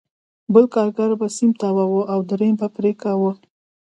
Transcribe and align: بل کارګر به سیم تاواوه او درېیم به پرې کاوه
بل 0.53 0.65
کارګر 0.73 1.09
به 1.19 1.27
سیم 1.37 1.51
تاواوه 1.61 2.03
او 2.13 2.19
درېیم 2.29 2.55
به 2.59 2.67
پرې 2.75 2.91
کاوه 3.03 3.31